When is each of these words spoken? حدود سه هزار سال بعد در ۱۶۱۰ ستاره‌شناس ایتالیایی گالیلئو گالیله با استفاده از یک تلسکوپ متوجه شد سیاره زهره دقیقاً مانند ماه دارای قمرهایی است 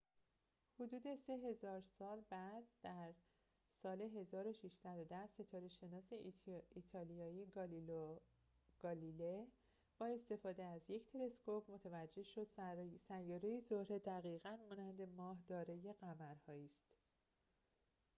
حدود 0.79 1.15
سه 1.15 1.33
هزار 1.33 1.81
سال 1.81 2.21
بعد 2.29 2.63
در 2.83 3.13
۱۶۱۰ 3.83 5.29
ستاره‌شناس 5.43 6.13
ایتالیایی 6.75 7.45
گالیلئو 7.45 8.17
گالیله 8.79 9.47
با 9.97 10.07
استفاده 10.07 10.63
از 10.63 10.89
یک 10.89 11.05
تلسکوپ 11.11 11.71
متوجه 11.71 12.23
شد 12.23 12.47
سیاره 13.07 13.61
زهره 13.69 13.99
دقیقاً 13.99 14.57
مانند 14.69 15.01
ماه 15.01 15.37
دارای 15.47 15.93
قمرهایی 16.01 16.65
است 16.65 16.89